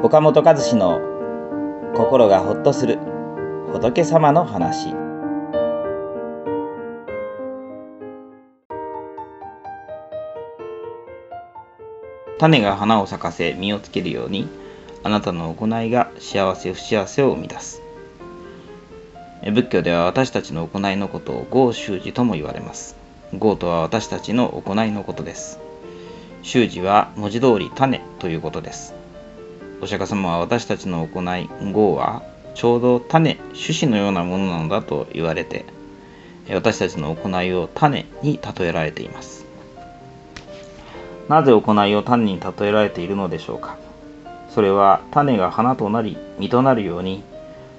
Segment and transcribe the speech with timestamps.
[0.00, 1.00] 岡本和志の
[1.96, 3.00] 心がほっとする
[3.72, 4.94] 仏様の話。
[12.38, 14.48] 種が花を咲かせ実をつけるように
[15.02, 17.82] あなたの行いが幸せ不幸せを生み出す。
[19.42, 22.94] 仏教では私たちの行いのことを合修寺とも言われます。
[23.36, 25.58] 合とは私たちの行いのことです。
[26.42, 28.97] 修寺は文字通り種ということです。
[29.80, 32.22] お釈迦様は私たちの行い合は
[32.54, 35.64] ちょうど種種子のようなものなのだと言われて
[36.50, 39.46] 私たちの行いを種に例えられています。
[41.28, 43.76] なぜ行いを種に例えられているのでしょうか？
[44.50, 47.22] それは種が花となり実となるように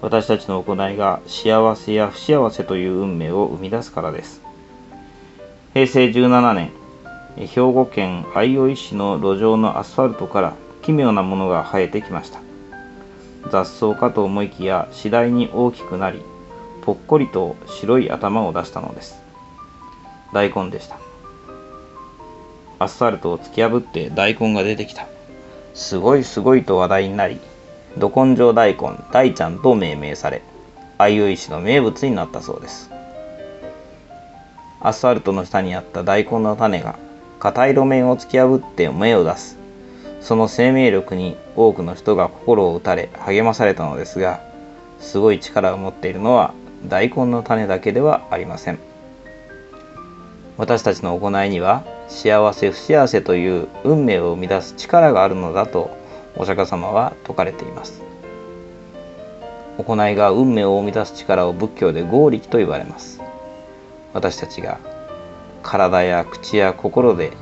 [0.00, 4.40] 私たちの行いが幸せや不幸せという運命を生み出すからです。
[5.74, 6.72] 平成17年
[7.36, 12.40] 兵庫県相生市の路上のアスファルトから奇妙なものが生えてきました。
[13.50, 16.22] 雑草かと思いきや次第に大きくなり
[16.82, 19.22] ぽっこりと白い頭を出したのです。
[20.34, 20.98] 大根でした。
[22.78, 25.06] アスファルトを突き破って大根が出てきた。
[25.72, 27.40] すごいすごいと話題になり
[27.96, 30.42] ど根性大根大ちゃんと命名され
[30.98, 32.90] 相生市の名物になったそうです。
[34.80, 36.98] アスファルトの下にあった大根の種が
[37.38, 39.63] 硬い路面を突き破って芽を出す。
[40.24, 44.40] その生命力に多くの人が心を打たれ励まされたのですが
[44.98, 46.54] すごい力を持っているのは
[46.88, 48.78] 大根の種だけではありません。
[50.56, 55.90] 私たちの行いには幸せ不幸せという運命を生み出す力があるのだと
[56.36, 58.02] お釈迦様は説かれています。
[59.76, 63.20] 行いが運命を生み出す力を仏教で合力と言われます。
[64.14, 64.78] 私たちが
[65.62, 67.32] 体や口や心で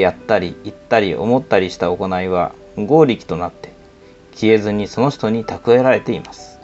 [0.00, 3.72] やったり言ったり思ったりした行いは合力となって
[4.32, 6.58] 消えずにその人に蓄えられています。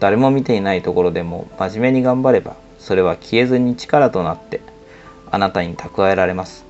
[0.00, 4.60] 誰も見ていないところでも真面目に頑張ればそれは消えずに力となって
[5.30, 6.64] あなたに蓄えられます。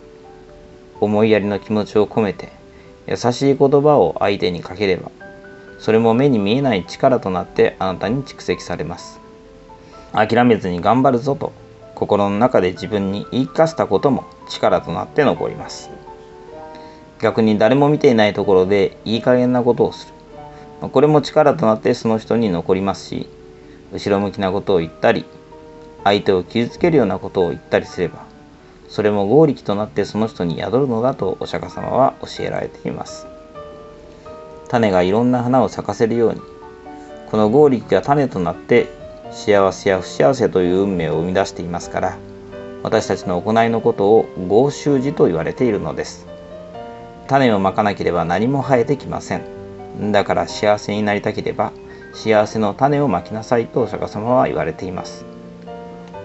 [1.00, 2.50] 思いやりの気持ちを込めて
[3.06, 5.10] 優しい言葉を相手にかければ
[5.78, 9.20] それも目に見えない力となってあなたに蓄積されます。
[10.12, 11.52] 諦めずに頑張るぞと
[11.94, 15.90] 心の中で自分に言い聞かせたことも力となって残ります。
[17.20, 20.14] 逆に誰も見ていないところでいい加減なことをする。
[20.88, 23.28] これも力となってその人に残りますし
[23.92, 25.24] 後ろ向きなことを言ったり
[26.02, 28.26] 相手を傷つけるようなことを言ったりすれば
[28.88, 33.26] それも合力となってその人に宿るのだとお釈迦様は教えられています。
[34.68, 36.40] 種がいろんな花を咲かせるように
[37.30, 38.88] この合力が種となって
[39.30, 42.18] 幸せや不幸せという運命を生み出していますから
[42.82, 46.26] 私たちの行いのことを合衆寺と言われているのです。
[47.26, 50.12] 種をまかなければ何も生えてきません。
[50.12, 51.72] だから幸せになりたければ
[52.12, 55.24] 幸せの種をまきなさいとお釈迦様は言われています。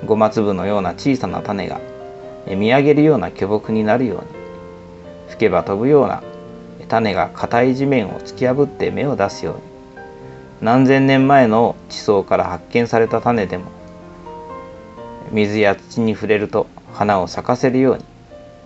[0.05, 1.79] ごま粒のような小さな種が
[2.47, 4.25] 見上げるような巨木になるように
[5.29, 6.23] 吹けば飛ぶような
[6.89, 9.61] 種が硬い地面を突き破って芽を出すように
[10.61, 13.71] 何千年前の地層から発見された種でも
[15.31, 18.03] 水や土に触れると花を咲かせるように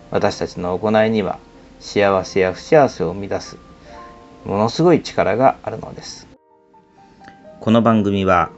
[0.09, 1.39] 私たちの行いには
[1.79, 3.57] 幸せや不幸せを生み出す
[4.45, 6.27] ものすごい力があるのです。
[7.59, 8.51] この番組は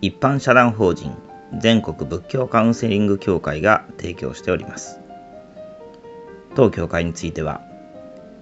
[0.00, 1.16] 一般社団法人
[1.58, 5.00] 全国仏教カウンセリング協会が提供しております。
[6.54, 7.62] 当協会については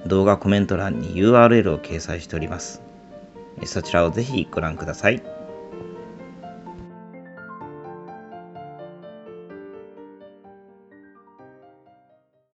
[0.06, 2.85] 動画コメント欄に URL を掲載しております。
[3.64, 5.35] そちらをぜひご覧ください。